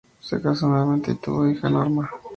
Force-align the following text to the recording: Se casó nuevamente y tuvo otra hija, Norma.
Se 0.19 0.41
casó 0.41 0.67
nuevamente 0.67 1.11
y 1.11 1.13
tuvo 1.17 1.41
otra 1.41 1.51
hija, 1.51 1.69
Norma. 1.69 2.09